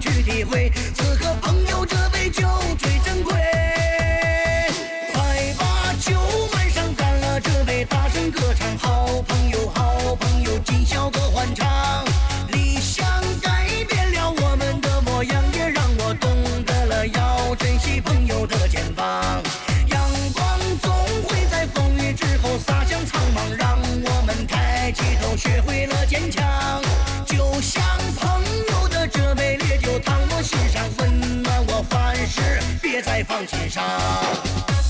[0.00, 0.70] 去体会
[33.72, 34.81] 上。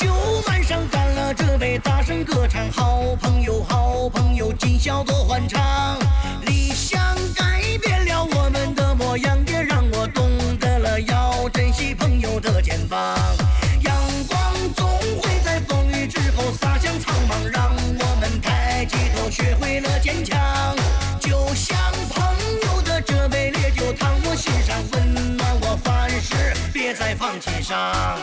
[0.00, 0.08] 酒
[0.46, 2.70] 满上，干了这杯，大声歌唱。
[2.70, 5.98] 好朋友，好朋友，今宵多欢畅。
[6.46, 6.98] 理想
[7.36, 12.98] 改变了我们的模样，也让我懂得了要珍惜朋友的肩膀。
[13.82, 13.94] 阳
[14.26, 14.88] 光总
[15.20, 20.74] 会在风雨之后洒向苍茫，让我们抬起头，学会了坚强。
[21.20, 21.76] 就像
[22.08, 22.24] 朋
[22.64, 28.16] 友的这杯烈酒，烫我心上，温暖我凡事，别再放心上。